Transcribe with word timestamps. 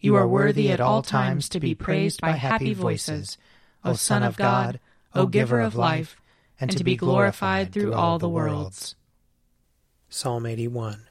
You 0.00 0.14
are 0.16 0.26
worthy 0.26 0.70
at 0.70 0.80
all 0.80 1.02
times 1.02 1.48
to 1.50 1.60
be 1.60 1.74
praised 1.74 2.22
by 2.22 2.32
happy 2.32 2.72
voices, 2.72 3.36
O 3.84 3.92
Son 3.92 4.22
of 4.22 4.36
God, 4.36 4.80
O 5.14 5.26
Giver 5.26 5.60
of 5.60 5.74
life, 5.74 6.16
and 6.58 6.70
to 6.70 6.82
be 6.82 6.96
glorified 6.96 7.70
through 7.70 7.92
all 7.92 8.18
the 8.18 8.28
worlds. 8.28 8.94
Psalm 10.08 10.46
81 10.46 11.06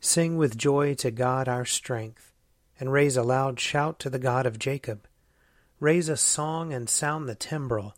Sing 0.00 0.38
with 0.38 0.56
joy 0.56 0.94
to 0.94 1.10
God 1.10 1.46
our 1.46 1.66
strength, 1.66 2.32
and 2.80 2.90
raise 2.90 3.18
a 3.18 3.22
loud 3.22 3.60
shout 3.60 3.98
to 4.00 4.08
the 4.08 4.18
God 4.18 4.46
of 4.46 4.58
Jacob. 4.58 5.06
Raise 5.78 6.08
a 6.08 6.16
song 6.16 6.72
and 6.72 6.88
sound 6.88 7.28
the 7.28 7.34
timbrel 7.34 7.96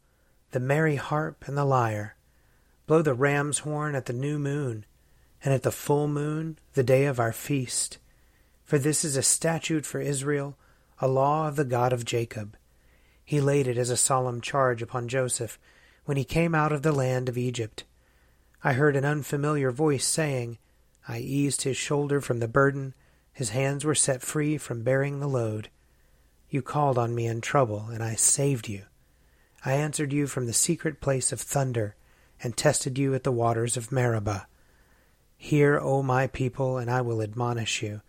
the 0.51 0.61
merry 0.61 0.97
harp 0.97 1.47
and 1.47 1.57
the 1.57 1.65
lyre. 1.65 2.17
Blow 2.87 3.03
the 3.03 3.15
ram's 3.15 3.61
horn 3.61 3.95
at 3.95 4.07
the 4.07 4.13
new 4.13 4.39
moon, 4.39 4.87
and 5.45 5.53
at 5.53 5.63
the 5.63 5.71
full 5.71 6.09
moon, 6.09 6.59
the 6.73 6.83
day 6.83 7.05
of 7.05 7.21
our 7.21 7.33
feast. 7.33 7.99
For 8.69 8.79
this 8.79 9.03
is 9.03 9.17
a 9.17 9.23
statute 9.23 9.87
for 9.87 9.99
Israel, 9.99 10.59
a 10.99 11.09
law 11.09 11.49
of 11.49 11.57
the 11.57 11.65
God 11.65 11.91
of 11.91 12.05
Jacob. 12.05 12.55
He 13.25 13.41
laid 13.41 13.67
it 13.67 13.79
as 13.79 13.89
a 13.89 13.97
solemn 13.97 14.43
charge 14.43 14.83
upon 14.83 15.09
Joseph 15.09 15.59
when 16.05 16.19
he 16.19 16.25
came 16.25 16.55
out 16.55 16.71
of 16.71 16.83
the 16.83 16.93
land 16.93 17.31
of 17.31 17.39
Egypt. 17.39 17.85
I 18.63 18.75
heard 18.75 18.95
an 18.95 19.07
unfamiliar 19.07 19.71
voice 19.71 20.05
saying, 20.05 20.59
I 21.09 21.21
eased 21.21 21.63
his 21.63 21.79
shoulder 21.79 22.21
from 22.21 22.41
the 22.41 22.47
burden, 22.47 22.93
his 23.33 23.49
hands 23.49 23.87
were 23.87 23.95
set 23.95 24.21
free 24.21 24.59
from 24.59 24.83
bearing 24.83 25.21
the 25.21 25.29
load. 25.29 25.71
You 26.51 26.61
called 26.61 26.99
on 26.99 27.15
me 27.15 27.27
in 27.27 27.41
trouble, 27.41 27.87
and 27.91 28.03
I 28.03 28.17
saved 28.17 28.69
you. 28.69 28.83
I 29.65 29.73
answered 29.73 30.13
you 30.13 30.27
from 30.27 30.45
the 30.45 30.53
secret 30.53 31.01
place 31.01 31.33
of 31.33 31.41
thunder, 31.41 31.95
and 32.43 32.55
tested 32.55 32.99
you 32.99 33.15
at 33.15 33.25
the 33.25 33.33
waters 33.33 33.79
of 33.79 33.91
Meribah. 33.91 34.47
Hear, 35.39 35.79
O 35.79 36.03
my 36.03 36.27
people, 36.27 36.77
and 36.77 36.91
I 36.91 37.01
will 37.01 37.23
admonish 37.23 37.83
you. 37.83 38.03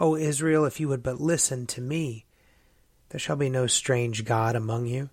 O 0.00 0.16
Israel, 0.16 0.64
if 0.64 0.78
you 0.78 0.88
would 0.88 1.02
but 1.02 1.20
listen 1.20 1.66
to 1.66 1.80
me. 1.80 2.24
There 3.08 3.18
shall 3.18 3.36
be 3.36 3.50
no 3.50 3.66
strange 3.66 4.24
God 4.24 4.54
among 4.54 4.86
you. 4.86 5.10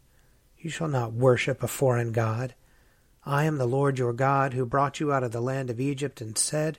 You 0.58 0.70
shall 0.70 0.88
not 0.88 1.14
worship 1.14 1.64
a 1.64 1.68
foreign 1.68 2.12
God. 2.12 2.54
I 3.26 3.46
am 3.46 3.58
the 3.58 3.68
Lord 3.68 3.98
your 3.98 4.14
God, 4.14 4.54
who 4.54 4.66
brought 4.66 5.00
you 5.00 5.12
out 5.12 5.24
of 5.24 5.32
the 5.32 5.42
land 5.42 5.70
of 5.70 5.80
Egypt, 5.80 6.22
and 6.22 6.38
said, 6.38 6.78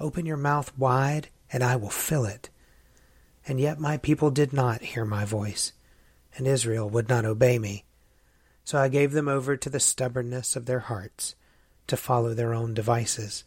Open 0.00 0.24
your 0.24 0.36
mouth 0.36 0.76
wide, 0.78 1.28
and 1.52 1.62
I 1.62 1.76
will 1.76 1.90
fill 1.90 2.24
it. 2.24 2.48
And 3.46 3.60
yet 3.60 3.78
my 3.78 3.98
people 3.98 4.30
did 4.30 4.52
not 4.52 4.82
hear 4.82 5.04
my 5.04 5.24
voice, 5.24 5.72
and 6.36 6.46
Israel 6.46 6.88
would 6.88 7.08
not 7.08 7.24
obey 7.24 7.58
me. 7.58 7.84
So 8.64 8.78
I 8.78 8.88
gave 8.88 9.12
them 9.12 9.28
over 9.28 9.56
to 9.56 9.70
the 9.70 9.80
stubbornness 9.80 10.56
of 10.56 10.66
their 10.66 10.80
hearts, 10.80 11.34
to 11.86 11.96
follow 11.96 12.34
their 12.34 12.54
own 12.54 12.74
devices. 12.74 13.44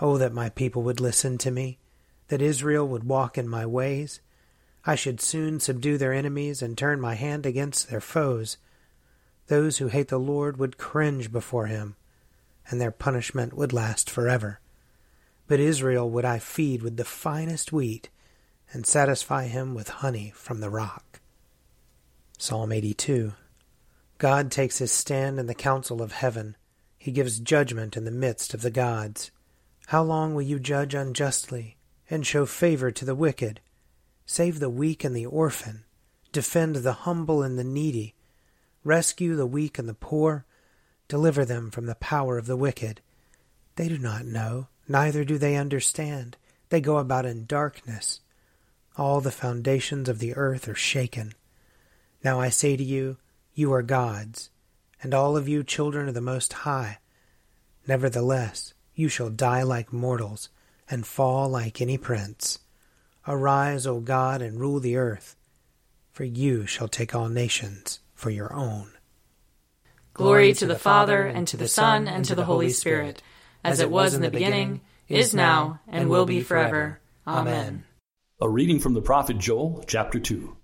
Oh, 0.00 0.18
that 0.18 0.32
my 0.32 0.50
people 0.50 0.82
would 0.82 1.00
listen 1.00 1.38
to 1.38 1.50
me, 1.50 1.78
that 2.28 2.42
Israel 2.42 2.86
would 2.88 3.04
walk 3.04 3.36
in 3.36 3.48
my 3.48 3.66
ways. 3.66 4.20
I 4.86 4.94
should 4.94 5.20
soon 5.20 5.60
subdue 5.60 5.98
their 5.98 6.12
enemies 6.12 6.62
and 6.62 6.76
turn 6.76 7.00
my 7.00 7.14
hand 7.14 7.46
against 7.46 7.88
their 7.88 8.00
foes. 8.00 8.58
Those 9.46 9.78
who 9.78 9.88
hate 9.88 10.08
the 10.08 10.18
Lord 10.18 10.56
would 10.56 10.78
cringe 10.78 11.30
before 11.30 11.66
him, 11.66 11.96
and 12.68 12.80
their 12.80 12.90
punishment 12.90 13.54
would 13.54 13.72
last 13.72 14.08
forever. 14.08 14.60
But 15.46 15.60
Israel 15.60 16.10
would 16.10 16.24
I 16.24 16.38
feed 16.38 16.82
with 16.82 16.96
the 16.96 17.04
finest 17.04 17.72
wheat, 17.72 18.08
and 18.72 18.86
satisfy 18.86 19.46
him 19.46 19.74
with 19.74 19.88
honey 19.88 20.32
from 20.34 20.60
the 20.60 20.70
rock. 20.70 21.20
Psalm 22.38 22.72
82 22.72 23.34
God 24.18 24.50
takes 24.50 24.78
his 24.78 24.92
stand 24.92 25.38
in 25.38 25.46
the 25.46 25.54
council 25.54 26.02
of 26.02 26.12
heaven. 26.12 26.56
He 26.98 27.12
gives 27.12 27.38
judgment 27.38 27.96
in 27.96 28.04
the 28.04 28.10
midst 28.10 28.54
of 28.54 28.62
the 28.62 28.70
gods. 28.70 29.30
How 29.88 30.02
long 30.02 30.34
will 30.34 30.42
you 30.42 30.58
judge 30.58 30.94
unjustly, 30.94 31.76
and 32.14 32.24
show 32.24 32.46
favor 32.46 32.92
to 32.92 33.04
the 33.04 33.14
wicked? 33.14 33.60
Save 34.24 34.60
the 34.60 34.70
weak 34.70 35.02
and 35.02 35.16
the 35.16 35.26
orphan. 35.26 35.84
Defend 36.30 36.76
the 36.76 36.92
humble 36.92 37.42
and 37.42 37.58
the 37.58 37.64
needy. 37.64 38.14
Rescue 38.84 39.34
the 39.34 39.46
weak 39.46 39.78
and 39.78 39.88
the 39.88 39.94
poor. 39.94 40.46
Deliver 41.08 41.44
them 41.44 41.72
from 41.72 41.86
the 41.86 41.96
power 41.96 42.38
of 42.38 42.46
the 42.46 42.56
wicked. 42.56 43.00
They 43.74 43.88
do 43.88 43.98
not 43.98 44.24
know, 44.24 44.68
neither 44.86 45.24
do 45.24 45.38
they 45.38 45.56
understand. 45.56 46.36
They 46.68 46.80
go 46.80 46.98
about 46.98 47.26
in 47.26 47.46
darkness. 47.46 48.20
All 48.96 49.20
the 49.20 49.32
foundations 49.32 50.08
of 50.08 50.20
the 50.20 50.36
earth 50.36 50.68
are 50.68 50.74
shaken. 50.76 51.32
Now 52.22 52.40
I 52.40 52.48
say 52.48 52.76
to 52.76 52.84
you, 52.84 53.16
you 53.54 53.72
are 53.72 53.82
gods, 53.82 54.50
and 55.02 55.12
all 55.12 55.36
of 55.36 55.48
you 55.48 55.64
children 55.64 56.08
of 56.08 56.14
the 56.14 56.20
Most 56.20 56.52
High. 56.52 56.98
Nevertheless, 57.88 58.72
you 58.94 59.08
shall 59.08 59.30
die 59.30 59.62
like 59.62 59.92
mortals, 59.92 60.48
and 60.88 61.06
fall 61.06 61.48
like 61.48 61.80
any 61.80 61.98
prince. 61.98 62.58
Arise, 63.26 63.86
O 63.86 64.00
God, 64.00 64.42
and 64.42 64.60
rule 64.60 64.80
the 64.80 64.96
earth, 64.96 65.36
for 66.12 66.24
you 66.24 66.66
shall 66.66 66.88
take 66.88 67.14
all 67.14 67.28
nations 67.28 68.00
for 68.14 68.30
your 68.30 68.52
own. 68.52 68.90
Glory 70.12 70.52
to 70.54 70.66
the 70.66 70.78
Father, 70.78 71.22
and 71.26 71.48
to 71.48 71.56
the 71.56 71.68
Son, 71.68 72.06
and 72.06 72.24
to 72.26 72.34
the 72.34 72.44
Holy 72.44 72.70
Spirit, 72.70 73.22
as 73.64 73.80
it 73.80 73.90
was 73.90 74.14
in 74.14 74.20
the 74.20 74.30
beginning, 74.30 74.80
is 75.08 75.34
now, 75.34 75.80
and 75.88 76.08
will 76.08 76.26
be 76.26 76.40
forever. 76.40 77.00
Amen. 77.26 77.84
A 78.40 78.48
reading 78.48 78.78
from 78.78 78.94
the 78.94 79.02
prophet 79.02 79.38
Joel, 79.38 79.84
chapter 79.86 80.20
2. 80.20 80.56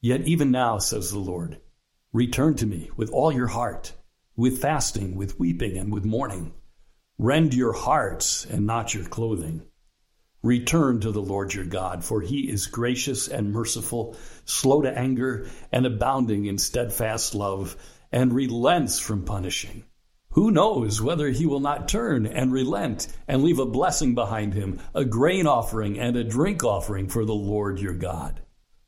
Yet 0.00 0.22
even 0.22 0.50
now, 0.50 0.78
says 0.78 1.10
the 1.10 1.18
Lord, 1.18 1.60
Return 2.12 2.54
to 2.56 2.66
me 2.66 2.90
with 2.96 3.10
all 3.10 3.32
your 3.32 3.48
heart, 3.48 3.92
with 4.36 4.60
fasting, 4.60 5.16
with 5.16 5.38
weeping, 5.38 5.76
and 5.76 5.92
with 5.92 6.04
mourning. 6.04 6.54
Rend 7.18 7.54
your 7.54 7.72
hearts 7.72 8.44
and 8.44 8.66
not 8.66 8.94
your 8.94 9.04
clothing. 9.04 9.62
Return 10.44 11.00
to 11.00 11.10
the 11.10 11.22
Lord 11.22 11.54
your 11.54 11.64
God, 11.64 12.04
for 12.04 12.20
he 12.20 12.50
is 12.50 12.66
gracious 12.66 13.28
and 13.28 13.50
merciful, 13.50 14.14
slow 14.44 14.82
to 14.82 14.98
anger, 14.98 15.46
and 15.72 15.86
abounding 15.86 16.44
in 16.44 16.58
steadfast 16.58 17.34
love, 17.34 17.78
and 18.12 18.30
relents 18.30 18.98
from 18.98 19.24
punishing. 19.24 19.84
Who 20.32 20.50
knows 20.50 21.00
whether 21.00 21.30
he 21.30 21.46
will 21.46 21.60
not 21.60 21.88
turn 21.88 22.26
and 22.26 22.52
relent 22.52 23.08
and 23.26 23.42
leave 23.42 23.58
a 23.58 23.64
blessing 23.64 24.14
behind 24.14 24.52
him, 24.52 24.80
a 24.94 25.06
grain 25.06 25.46
offering 25.46 25.98
and 25.98 26.14
a 26.14 26.24
drink 26.24 26.62
offering 26.62 27.08
for 27.08 27.24
the 27.24 27.32
Lord 27.32 27.80
your 27.80 27.94
God? 27.94 28.42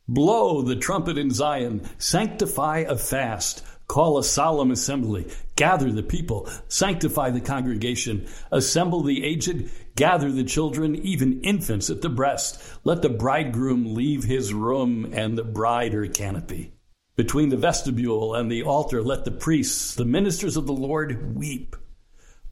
Blow 0.06 0.60
the 0.60 0.76
trumpet 0.76 1.16
in 1.16 1.30
Zion, 1.30 1.88
sanctify 1.96 2.80
a 2.80 2.98
fast, 2.98 3.64
call 3.86 4.18
a 4.18 4.24
solemn 4.24 4.70
assembly, 4.70 5.26
gather 5.54 5.90
the 5.90 6.02
people, 6.02 6.48
sanctify 6.68 7.30
the 7.30 7.40
congregation, 7.40 8.26
assemble 8.50 9.02
the 9.02 9.24
aged, 9.24 9.70
gather 9.94 10.30
the 10.30 10.44
children, 10.44 10.96
even 10.96 11.40
infants 11.42 11.90
at 11.90 12.02
the 12.02 12.08
breast. 12.08 12.62
Let 12.84 13.02
the 13.02 13.08
bridegroom 13.08 13.94
leave 13.94 14.24
his 14.24 14.52
room 14.52 15.12
and 15.12 15.36
the 15.36 15.44
bride 15.44 15.92
her 15.92 16.06
canopy. 16.06 16.72
Between 17.16 17.48
the 17.48 17.56
vestibule 17.56 18.34
and 18.34 18.50
the 18.50 18.62
altar, 18.62 19.02
let 19.02 19.24
the 19.24 19.30
priests, 19.30 19.94
the 19.94 20.04
ministers 20.04 20.56
of 20.56 20.66
the 20.66 20.74
Lord, 20.74 21.34
weep. 21.34 21.74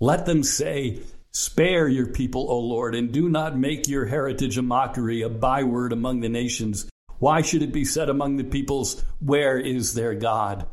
Let 0.00 0.24
them 0.26 0.42
say, 0.42 1.00
Spare 1.32 1.88
your 1.88 2.06
people, 2.06 2.46
O 2.48 2.60
Lord, 2.60 2.94
and 2.94 3.12
do 3.12 3.28
not 3.28 3.58
make 3.58 3.88
your 3.88 4.06
heritage 4.06 4.56
a 4.56 4.62
mockery, 4.62 5.22
a 5.22 5.28
byword 5.28 5.92
among 5.92 6.20
the 6.20 6.28
nations. 6.28 6.88
Why 7.18 7.42
should 7.42 7.62
it 7.62 7.72
be 7.72 7.84
said 7.84 8.08
among 8.08 8.36
the 8.36 8.44
peoples, 8.44 9.04
Where 9.18 9.58
is 9.58 9.94
their 9.94 10.14
God? 10.14 10.66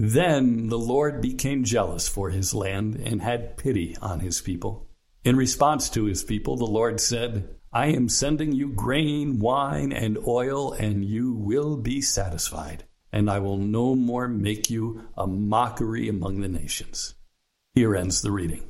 Then 0.00 0.68
the 0.68 0.78
Lord 0.78 1.20
became 1.20 1.62
jealous 1.62 2.08
for 2.08 2.30
his 2.30 2.54
land 2.54 2.96
and 2.96 3.22
had 3.22 3.56
pity 3.56 3.96
on 4.00 4.20
his 4.20 4.40
people. 4.40 4.88
In 5.24 5.36
response 5.36 5.88
to 5.90 6.06
his 6.06 6.24
people, 6.24 6.56
the 6.56 6.64
Lord 6.64 7.00
said, 7.00 7.54
I 7.72 7.86
am 7.86 8.08
sending 8.08 8.52
you 8.52 8.72
grain, 8.72 9.38
wine, 9.38 9.92
and 9.92 10.18
oil, 10.26 10.72
and 10.72 11.04
you 11.04 11.34
will 11.34 11.76
be 11.76 12.00
satisfied 12.00 12.84
and 13.12 13.30
I 13.30 13.38
will 13.38 13.56
no 13.56 13.94
more 13.94 14.28
make 14.28 14.70
you 14.70 15.08
a 15.16 15.26
mockery 15.26 16.08
among 16.08 16.40
the 16.40 16.48
nations. 16.48 17.14
Here 17.74 17.94
ends 17.94 18.22
the 18.22 18.30
reading. 18.30 18.69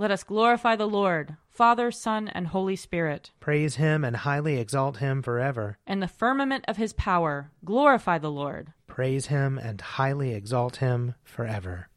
Let 0.00 0.12
us 0.12 0.22
glorify 0.22 0.76
the 0.76 0.86
Lord, 0.86 1.34
Father, 1.50 1.90
Son, 1.90 2.28
and 2.28 2.46
Holy 2.46 2.76
Spirit. 2.76 3.32
Praise 3.40 3.74
him 3.74 4.04
and 4.04 4.14
highly 4.14 4.56
exalt 4.56 4.98
him 4.98 5.22
forever. 5.22 5.76
In 5.88 5.98
the 5.98 6.06
firmament 6.06 6.64
of 6.68 6.76
his 6.76 6.92
power, 6.92 7.50
glorify 7.64 8.18
the 8.18 8.30
Lord. 8.30 8.72
Praise 8.86 9.26
him 9.26 9.58
and 9.58 9.80
highly 9.80 10.34
exalt 10.34 10.76
him 10.76 11.16
forever. 11.24 11.88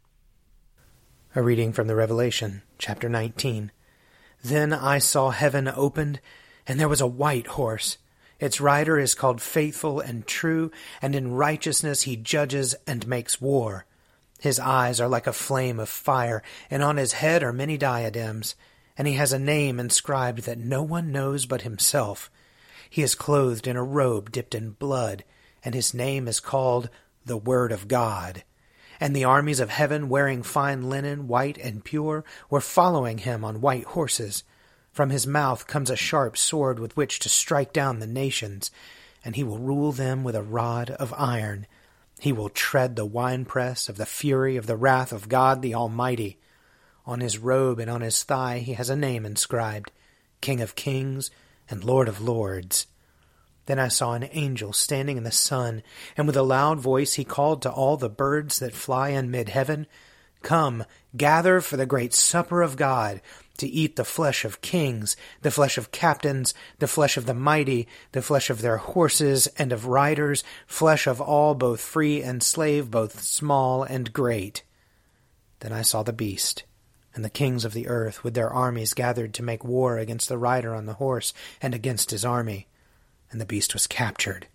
A 1.36 1.44
reading 1.44 1.74
from 1.74 1.86
the 1.86 1.95
Revelation, 1.95 2.63
chapter 2.80 3.07
19. 3.07 3.71
Then 4.44 4.74
I 4.74 4.98
saw 4.98 5.30
heaven 5.30 5.68
opened, 5.68 6.21
and 6.65 6.80
there 6.80 6.89
was 6.89 7.01
a 7.01 7.07
white 7.07 7.45
horse. 7.45 8.00
Its 8.39 8.59
rider 8.59 8.98
is 8.98 9.13
called 9.13 9.44
Faithful 9.44 10.00
and 10.00 10.25
True, 10.25 10.71
and 11.03 11.15
in 11.15 11.33
righteousness 11.33 12.01
he 12.01 12.15
judges 12.15 12.74
and 12.88 13.06
makes 13.06 13.39
war. 13.39 13.86
His 14.41 14.59
eyes 14.59 14.99
are 14.99 15.07
like 15.07 15.27
a 15.27 15.33
flame 15.33 15.79
of 15.79 15.88
fire, 15.88 16.41
and 16.71 16.81
on 16.81 16.97
his 16.97 17.13
head 17.13 17.43
are 17.43 17.53
many 17.53 17.77
diadems, 17.77 18.55
and 18.97 19.07
he 19.07 19.13
has 19.13 19.31
a 19.31 19.38
name 19.38 19.79
inscribed 19.79 20.45
that 20.45 20.57
no 20.57 20.81
one 20.81 21.11
knows 21.11 21.45
but 21.45 21.61
himself. 21.61 22.31
He 22.89 23.03
is 23.03 23.13
clothed 23.13 23.67
in 23.67 23.77
a 23.77 23.83
robe 23.83 24.31
dipped 24.31 24.55
in 24.55 24.71
blood, 24.71 25.23
and 25.63 25.75
his 25.75 25.93
name 25.93 26.27
is 26.27 26.39
called 26.39 26.89
the 27.23 27.38
Word 27.38 27.71
of 27.71 27.88
God. 27.88 28.43
And 28.99 29.15
the 29.15 29.25
armies 29.25 29.59
of 29.59 29.69
heaven, 29.69 30.09
wearing 30.09 30.41
fine 30.41 30.89
linen, 30.89 31.27
white 31.27 31.59
and 31.59 31.85
pure, 31.85 32.25
were 32.49 32.61
following 32.61 33.19
him 33.19 33.45
on 33.45 33.61
white 33.61 33.85
horses. 33.85 34.43
From 34.91 35.11
his 35.11 35.27
mouth 35.27 35.67
comes 35.67 35.91
a 35.91 35.95
sharp 35.95 36.35
sword 36.35 36.79
with 36.79 36.97
which 36.97 37.19
to 37.19 37.29
strike 37.29 37.73
down 37.73 37.99
the 37.99 38.07
nations, 38.07 38.71
and 39.23 39.35
he 39.35 39.43
will 39.43 39.59
rule 39.59 39.91
them 39.91 40.23
with 40.23 40.35
a 40.35 40.41
rod 40.41 40.89
of 40.89 41.13
iron. 41.15 41.67
He 42.21 42.31
will 42.31 42.50
tread 42.50 42.95
the 42.95 43.03
winepress 43.03 43.89
of 43.89 43.97
the 43.97 44.06
fury 44.06 44.56
of 44.56 44.68
the 44.68 44.77
wrath 44.77 45.12
of 45.12 45.27
God 45.27 45.63
the 45.63 45.73
Almighty. 45.73 46.38
On 47.03 47.19
his 47.19 47.39
robe 47.39 47.79
and 47.79 47.89
on 47.89 48.01
his 48.01 48.21
thigh 48.21 48.59
he 48.59 48.73
has 48.73 48.91
a 48.91 48.95
name 48.95 49.25
inscribed 49.25 49.91
King 50.39 50.62
of 50.62 50.75
Kings 50.75 51.31
and 51.68 51.83
Lord 51.83 52.07
of 52.07 52.21
Lords. 52.21 52.86
Then 53.65 53.79
I 53.79 53.88
saw 53.88 54.13
an 54.13 54.29
angel 54.34 54.72
standing 54.72 55.17
in 55.17 55.24
the 55.24 55.31
sun, 55.31 55.81
and 56.15 56.27
with 56.27 56.38
a 56.38 56.43
loud 56.43 56.79
voice 56.79 57.15
he 57.15 57.24
called 57.24 57.63
to 57.63 57.72
all 57.72 57.98
the 57.98 58.07
birds 58.07 58.60
that 58.60 58.75
fly 58.75 59.10
in 59.10 59.31
mid 59.31 59.50
heaven 59.50 59.88
Come, 60.43 60.86
gather 61.17 61.60
for 61.60 61.75
the 61.75 61.88
great 61.88 62.13
supper 62.13 62.62
of 62.62 62.77
God, 62.77 63.19
to 63.62 63.68
eat 63.68 63.96
the 63.96 64.03
flesh 64.03 64.44
of 64.44 64.60
kings, 64.62 65.15
the 65.41 65.51
flesh 65.51 65.77
of 65.77 65.91
captains, 65.91 66.53
the 66.80 66.88
flesh 66.88 67.15
of 67.15 67.25
the 67.25 67.34
mighty, 67.34 67.88
the 68.12 68.22
flesh 68.22 68.50
of 68.50 68.62
their 68.62 68.77
horses 68.77 69.48
and 69.58 69.72
of 69.72 69.86
riders, 69.86 70.44
flesh 70.68 71.08
of 71.08 71.22
all, 71.22 71.56
both 71.56 71.80
free 71.80 72.22
and 72.22 72.41
slave, 72.41 72.91
both 72.91 73.22
small 73.22 73.84
and 73.84 74.12
great. 74.12 74.63
Then 75.60 75.72
I 75.72 75.84
saw 75.84 76.01
the 76.01 76.12
beast, 76.12 76.63
and 77.13 77.24
the 77.24 77.30
kings 77.30 77.63
of 77.63 77.74
the 77.74 77.88
earth 77.88 78.24
with 78.24 78.34
their 78.34 78.50
armies 78.50 78.96
gathered 78.96 79.34
to 79.36 79.44
make 79.44 79.63
war 79.63 79.98
against 79.98 80.27
the 80.27 80.39
rider 80.39 80.74
on 80.74 80.88
the 80.88 80.96
horse 80.96 81.34
and 81.62 81.75
against 81.75 82.12
his 82.12 82.25
army. 82.25 82.68
And 83.32 83.39
the 83.39 83.46
beast 83.46 83.74
was 83.74 83.88
captured 83.88 84.48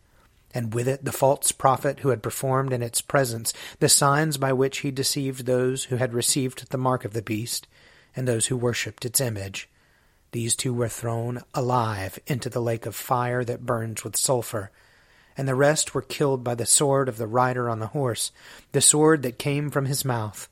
and 0.53 0.73
with 0.73 0.89
it 0.89 1.05
the 1.05 1.13
false 1.13 1.53
prophet 1.53 2.01
who 2.01 2.09
had 2.09 2.23
performed 2.23 2.73
in 2.73 2.83
its 2.83 3.03
presence 3.03 3.53
the 3.79 3.91
signs 3.91 4.39
by 4.39 4.53
which 4.53 4.79
he 4.79 4.91
deceived 4.91 5.45
those 5.45 5.85
who 5.85 5.97
had 5.97 6.15
received 6.15 6.71
the 6.71 6.79
mark 6.79 7.05
of 7.05 7.13
the 7.13 7.21
beast 7.21 7.67
and 8.17 8.27
those 8.27 8.47
who 8.47 8.57
worshipped 8.57 9.05
its 9.05 9.21
image. 9.21 9.69
These 10.33 10.57
two 10.57 10.75
were 10.75 10.89
thrown 10.89 11.43
alive 11.55 12.19
into 12.27 12.49
the 12.49 12.63
lake 12.63 12.87
of 12.87 12.97
fire 12.97 13.45
that 13.45 13.67
burns 13.67 14.03
with 14.03 14.17
sulphur, 14.17 14.71
and 15.37 15.47
the 15.47 15.55
rest 15.55 15.95
were 15.95 16.03
killed 16.03 16.43
by 16.43 16.55
the 16.55 16.67
sword 16.67 17.09
of 17.09 17.19
the 17.19 17.27
rider 17.27 17.69
on 17.69 17.79
the 17.79 17.89
horse, 17.89 18.33
the 18.73 18.81
sword 18.81 19.23
that 19.23 19.39
came 19.39 19.71
from 19.71 19.85
his 19.85 20.05
mouth, 20.05 20.49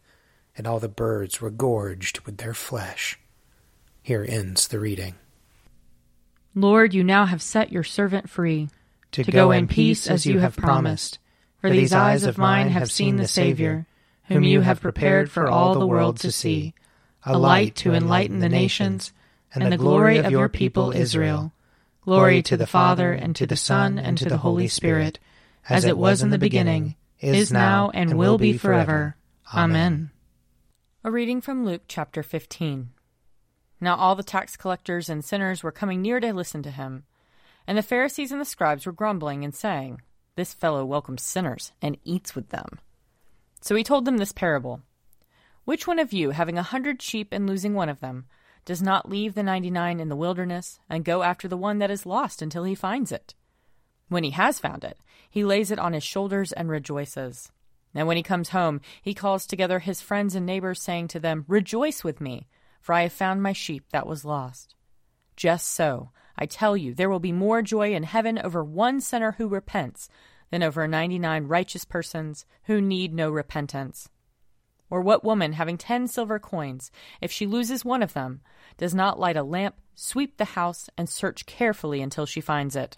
and 0.57 0.67
all 0.67 0.79
the 0.79 0.89
birds 0.89 1.41
were 1.41 1.51
gorged 1.51 2.21
with 2.21 2.37
their 2.37 2.55
flesh. 2.55 3.19
Here 4.03 4.25
ends 4.29 4.69
the 4.69 4.79
reading. 4.79 5.15
Lord, 6.55 6.95
you 6.95 7.03
now 7.03 7.25
have 7.25 7.43
set 7.43 7.73
your 7.73 7.83
servant 7.83 8.31
free 8.31 8.69
to, 9.13 9.25
to 9.25 9.31
go 9.33 9.51
in 9.51 9.67
peace 9.67 10.07
as 10.07 10.27
you 10.27 10.39
have 10.39 10.57
promised. 10.57 11.19
For 11.61 11.71
these 11.71 11.93
eyes 11.93 12.25
of 12.25 12.37
mine 12.37 12.69
have 12.69 12.93
seen 12.93 13.17
the 13.17 13.27
Savior, 13.27 13.87
whom 14.29 14.43
you 14.45 14.61
have 14.61 14.81
prepared 14.81 15.31
for 15.31 15.49
all 15.49 15.75
the 15.75 15.87
world 15.87 16.21
to 16.21 16.31
see, 16.31 16.75
a 17.25 17.39
light 17.39 17.77
to 17.77 17.95
enlighten 17.95 18.41
the 18.41 18.49
nations, 18.49 19.13
and 19.53 19.73
the 19.73 19.79
glory 19.79 20.19
of 20.19 20.31
your 20.31 20.49
people 20.49 20.93
Israel. 20.93 21.53
Glory 22.03 22.43
to 22.43 22.57
the 22.57 22.67
Father, 22.67 23.13
and 23.13 23.35
to 23.37 23.47
the 23.47 23.57
Son, 23.57 23.99
and 23.99 24.19
to 24.19 24.27
the 24.27 24.37
Holy 24.37 24.69
Spirit, 24.69 25.19
as 25.69 25.85
it 25.85 25.97
was 25.97 26.23
in 26.23 26.31
the 26.31 26.39
beginning, 26.39 26.97
is 27.19 27.53
now, 27.53 27.91
and 27.95 28.19
will 28.19 28.37
be 28.37 28.59
forever. 28.59 29.17
Amen. 29.55 30.11
A 31.03 31.11
reading 31.11 31.41
from 31.41 31.65
Luke 31.65 31.83
chapter 31.89 32.23
15. 32.23 32.91
Now 33.81 33.97
all 33.97 34.15
the 34.15 34.23
tax 34.23 34.57
collectors 34.57 35.09
and 35.09 35.25
sinners 35.25 35.63
were 35.63 35.73
coming 35.73 36.03
near 36.03 36.21
to 36.21 36.33
listen 36.33 36.63
to 36.63 36.71
him. 36.71 37.05
And 37.67 37.79
the 37.79 37.83
Pharisees 37.83 38.33
and 38.33 38.41
the 38.41 38.47
scribes 38.47 38.87
were 38.87 38.93
grumbling 38.93 39.45
and 39.45 39.55
saying, 39.55 40.03
This 40.37 40.53
fellow 40.53 40.85
welcomes 40.85 41.23
sinners 41.23 41.73
and 41.81 41.99
eats 42.05 42.35
with 42.35 42.51
them. 42.51 42.79
So 43.61 43.75
he 43.75 43.85
told 43.85 44.05
them 44.05 44.19
this 44.19 44.33
parable 44.33 44.83
Which 45.65 45.87
one 45.87 45.99
of 45.99 46.13
you, 46.13 46.31
having 46.31 46.59
a 46.59 46.63
hundred 46.63 47.01
sheep 47.01 47.29
and 47.33 47.47
losing 47.47 47.75
one 47.75 47.89
of 47.89 48.01
them, 48.01 48.27
does 48.65 48.83
not 48.83 49.09
leave 49.09 49.35
the 49.35 49.43
ninety 49.43 49.71
nine 49.71 50.01
in 50.01 50.09
the 50.09 50.17
wilderness 50.17 50.79
and 50.89 51.05
go 51.05 51.23
after 51.23 51.49
the 51.49 51.57
one 51.57 51.79
that 51.79 51.91
is 51.91 52.07
lost 52.07 52.43
until 52.43 52.65
he 52.65 52.75
finds 52.75 53.13
it? 53.13 53.35
When 54.09 54.25
he 54.25 54.31
has 54.31 54.59
found 54.59 54.85
it, 54.85 54.99
he 55.31 55.45
lays 55.45 55.71
it 55.71 55.79
on 55.79 55.93
his 55.93 56.05
shoulders 56.05 56.53
and 56.53 56.69
rejoices. 56.69 57.51
And 57.95 58.07
when 58.07 58.17
he 58.17 58.23
comes 58.23 58.51
home, 58.51 58.81
he 59.01 59.15
calls 59.15 59.47
together 59.47 59.79
his 59.79 60.01
friends 60.01 60.35
and 60.35 60.45
neighbors, 60.45 60.83
saying 60.83 61.09
to 61.09 61.21
them, 61.21 61.45
Rejoice 61.49 62.05
with 62.05 62.21
me, 62.21 62.49
for 62.81 62.93
I 62.93 63.03
have 63.03 63.13
found 63.13 63.43
my 63.43 63.53
sheep 63.53 63.85
that 63.93 64.07
was 64.07 64.25
lost. 64.25 64.75
Just 65.37 65.69
so, 65.69 66.11
I 66.37 66.47
tell 66.47 66.77
you, 66.77 66.95
there 66.95 67.09
will 67.09 67.21
be 67.21 67.33
more 67.33 67.63
joy 67.63 67.95
in 67.95 68.03
heaven 68.03 68.39
over 68.39 68.63
one 68.63 69.01
sinner 69.01 69.33
who 69.33 69.49
repents 69.49 70.09
than 70.51 70.63
over 70.63 70.87
ninety 70.87 71.19
nine 71.19 71.45
righteous 71.45 71.85
persons 71.85 72.45
who 72.65 72.81
need 72.81 73.15
no 73.15 73.31
repentance. 73.31 74.09
Or 74.95 75.01
what 75.01 75.25
woman, 75.25 75.55
having 75.55 75.77
ten 75.77 76.07
silver 76.07 76.39
coins, 76.39 76.93
if 77.21 77.33
she 77.33 77.47
loses 77.49 77.85
one 77.85 78.01
of 78.01 78.13
them, 78.13 78.43
does 78.77 78.95
not 78.95 79.19
light 79.19 79.37
a 79.37 79.43
lamp, 79.43 79.75
sweep 79.97 80.37
the 80.37 80.45
house, 80.45 80.89
and 80.97 81.09
search 81.09 81.47
carefully 81.47 82.01
until 82.01 82.27
she 82.27 82.41
finds 82.41 82.77
it? 82.77 82.97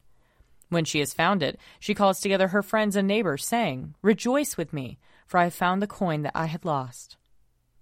When 0.69 0.85
she 0.85 0.99
has 0.99 1.15
found 1.15 1.43
it, 1.43 1.59
she 1.81 1.95
calls 1.95 2.21
together 2.21 2.49
her 2.49 2.63
friends 2.63 2.97
and 2.97 3.09
neighbors, 3.09 3.47
saying, 3.47 3.95
Rejoice 4.03 4.59
with 4.59 4.75
me, 4.75 4.99
for 5.27 5.39
I 5.39 5.45
have 5.45 5.55
found 5.55 5.81
the 5.81 5.87
coin 5.87 6.21
that 6.21 6.33
I 6.35 6.45
had 6.45 6.67
lost. 6.67 7.17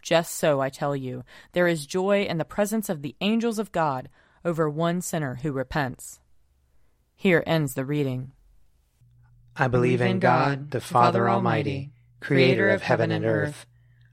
Just 0.00 0.34
so, 0.34 0.60
I 0.60 0.68
tell 0.68 0.94
you, 0.94 1.24
there 1.50 1.66
is 1.66 1.84
joy 1.84 2.22
in 2.22 2.38
the 2.38 2.44
presence 2.44 2.88
of 2.88 3.02
the 3.02 3.16
angels 3.20 3.58
of 3.58 3.72
God 3.72 4.08
over 4.44 4.70
one 4.70 5.00
sinner 5.00 5.40
who 5.42 5.50
repents. 5.50 6.20
Here 7.16 7.42
ends 7.48 7.74
the 7.74 7.84
reading. 7.84 8.30
I 9.56 9.66
believe 9.66 10.00
in 10.00 10.20
God, 10.20 10.70
the 10.70 10.80
Father 10.80 11.28
Almighty, 11.28 11.90
creator 12.20 12.68
of 12.68 12.82
heaven 12.82 13.10
and 13.10 13.24
earth. 13.24 13.66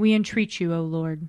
We 0.00 0.14
entreat 0.14 0.58
you, 0.58 0.74
O 0.74 0.82
Lord. 0.82 1.28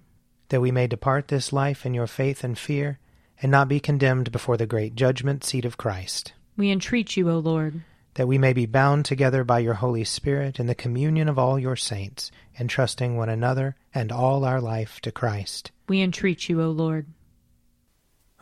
That 0.50 0.62
we 0.62 0.72
may 0.72 0.88
depart 0.88 1.28
this 1.28 1.54
life 1.54 1.86
in 1.86 1.94
your 1.94 2.08
faith 2.08 2.44
and 2.44 2.58
fear, 2.58 3.00
and 3.42 3.52
not 3.52 3.68
be 3.68 3.80
condemned 3.80 4.32
before 4.32 4.58
the 4.58 4.66
great 4.66 4.96
judgment 4.96 5.44
seat 5.44 5.66
of 5.66 5.78
Christ. 5.78 6.34
We 6.58 6.72
entreat 6.72 7.16
you, 7.16 7.30
O 7.30 7.38
Lord 7.38 7.84
that 8.16 8.28
we 8.28 8.38
may 8.38 8.54
be 8.54 8.66
bound 8.66 9.06
together 9.06 9.44
by 9.44 9.60
your 9.60 9.76
Holy 9.76 10.04
Spirit 10.04 10.60
in 10.60 10.68
the 10.68 10.76
communion 10.76 11.30
of 11.30 11.40
all 11.40 11.58
your 11.58 11.76
saints, 11.76 12.32
entrusting 12.60 13.16
one 13.16 13.30
another 13.30 13.76
and 13.94 14.12
all 14.12 14.44
our 14.44 14.60
life 14.60 15.00
to 15.02 15.12
Christ. 15.12 15.72
We 15.88 16.02
entreat 16.02 16.50
you, 16.50 16.62
O 16.62 16.70
Lord. 16.70 17.08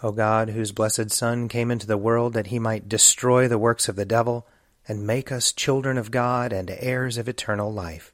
O 0.02 0.12
God, 0.12 0.50
whose 0.50 0.72
blessed 0.72 1.12
Son 1.12 1.48
came 1.48 1.70
into 1.70 1.86
the 1.86 1.98
world 1.98 2.34
that 2.34 2.48
he 2.48 2.58
might 2.58 2.90
destroy 2.90 3.48
the 3.48 3.58
works 3.60 3.88
of 3.88 3.96
the 3.96 4.06
devil 4.06 4.48
and 4.88 5.06
make 5.06 5.32
us 5.32 5.52
children 5.52 5.98
of 5.98 6.10
God 6.10 6.52
and 6.52 6.70
heirs 6.72 7.18
of 7.18 7.30
eternal 7.30 7.72
life, 7.72 8.14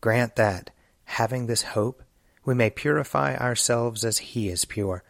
grant 0.00 0.36
that, 0.36 0.70
having 1.04 1.46
this 1.46 1.62
hope, 1.62 2.02
we 2.44 2.54
may 2.54 2.70
purify 2.70 3.36
ourselves 3.36 4.04
as 4.04 4.18
he 4.18 4.48
is 4.48 4.64
pure, 4.64 5.02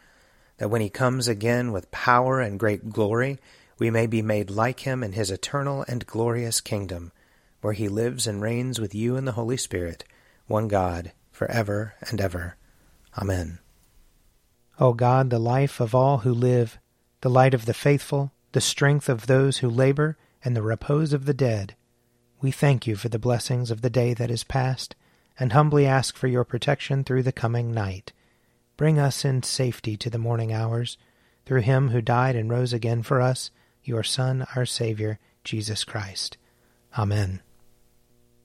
that 0.59 0.71
when 0.71 0.81
he 0.81 0.91
comes 0.91 1.27
again 1.29 1.73
with 1.73 1.91
power 1.91 2.41
and 2.41 2.61
great 2.61 2.91
glory, 2.91 3.39
we 3.79 3.91
may 3.91 4.07
be 4.07 4.23
made 4.23 4.51
like 4.51 4.81
him 4.81 5.03
in 5.03 5.13
his 5.13 5.31
eternal 5.31 5.85
and 5.89 6.07
glorious 6.07 6.61
kingdom, 6.61 7.13
where 7.61 7.73
he 7.73 7.89
lives 7.89 8.27
and 8.27 8.41
reigns 8.41 8.81
with 8.81 8.95
you 8.95 9.17
in 9.17 9.25
the 9.25 9.33
Holy 9.33 9.57
Spirit, 9.57 10.05
one 10.47 10.69
God, 10.69 11.13
for 11.33 11.51
ever 11.51 11.95
and 12.09 12.21
ever. 12.21 12.57
Amen. 13.19 13.59
O 14.79 14.93
God, 14.93 15.31
the 15.31 15.39
life 15.39 15.81
of 15.81 15.95
all 15.95 16.19
who 16.19 16.33
live, 16.33 16.79
the 17.21 17.31
light 17.31 17.55
of 17.55 17.67
the 17.67 17.75
faithful, 17.75 18.33
the 18.53 18.61
strength 18.61 19.09
of 19.09 19.27
those 19.27 19.59
who 19.59 19.69
labor, 19.69 20.17
and 20.45 20.55
the 20.55 20.63
repose 20.63 21.13
of 21.13 21.25
the 21.25 21.35
dead, 21.35 21.75
we 22.41 22.51
thank 22.51 22.87
you 22.87 22.95
for 22.95 23.09
the 23.09 23.19
blessings 23.19 23.71
of 23.71 23.81
the 23.81 23.91
day 23.91 24.13
that 24.13 24.31
is 24.31 24.45
past, 24.45 24.95
and 25.39 25.53
humbly 25.53 25.87
ask 25.87 26.17
for 26.17 26.29
your 26.29 26.45
protection 26.45 27.05
through 27.05 27.23
the 27.23 27.33
coming 27.33 27.73
night. 27.73 28.13
Bring 28.77 28.99
us 28.99 29.25
in 29.25 29.43
safety 29.43 29.97
to 29.97 30.11
the 30.11 30.19
morning 30.19 30.53
hours, 30.53 30.97
through 31.45 31.61
him 31.61 31.91
who 31.91 32.01
died 32.01 32.37
and 32.37 32.51
rose 32.51 32.73
again 32.73 33.03
for 33.03 33.21
us, 33.21 33.51
your 33.83 34.03
Son, 34.03 34.47
our 34.57 34.67
Savior, 34.67 35.19
Jesus 35.45 35.85
Christ. 35.85 36.37
Amen. 36.99 37.43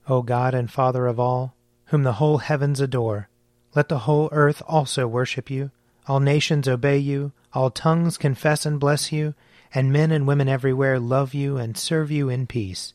O 0.08 0.22
God 0.22 0.54
and 0.54 0.70
Father 0.70 1.06
of 1.06 1.18
all, 1.18 1.54
whom 1.86 2.02
the 2.02 2.14
whole 2.14 2.38
heavens 2.38 2.80
adore, 2.80 3.28
let 3.74 3.88
the 3.88 4.00
whole 4.00 4.28
earth 4.32 4.62
also 4.66 5.06
worship 5.06 5.50
you, 5.50 5.70
all 6.06 6.20
nations 6.20 6.68
obey 6.68 6.98
you, 6.98 7.32
all 7.52 7.70
tongues 7.70 8.18
confess 8.18 8.66
and 8.66 8.80
bless 8.80 9.12
you, 9.12 9.34
and 9.72 9.92
men 9.92 10.10
and 10.10 10.26
women 10.26 10.48
everywhere 10.48 10.98
love 10.98 11.34
you 11.34 11.56
and 11.56 11.76
serve 11.76 12.10
you 12.10 12.28
in 12.28 12.46
peace. 12.46 12.92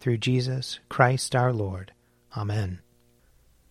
Through 0.00 0.18
Jesus 0.18 0.78
Christ 0.88 1.34
our 1.34 1.52
Lord. 1.52 1.92
Amen. 2.36 2.80